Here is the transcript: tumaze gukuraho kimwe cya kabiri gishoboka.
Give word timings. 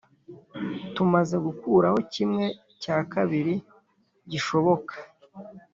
tumaze 0.95 1.35
gukuraho 1.45 1.97
kimwe 2.13 2.45
cya 2.81 2.97
kabiri 3.13 3.55
gishoboka. 4.31 4.93